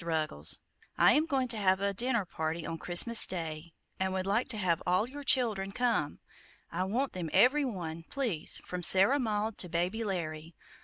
[0.03, 0.57] RUGGLES,
[0.97, 4.57] I am going to have a dinner party on Christmas day, and would like to
[4.57, 6.17] have all your children come.
[6.71, 10.55] I want them every one, please, from Sarah Maud to Baby Larry.